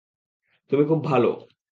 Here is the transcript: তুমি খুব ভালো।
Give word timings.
তুমি 0.71 0.83
খুব 0.85 0.99
ভালো। 1.03 1.31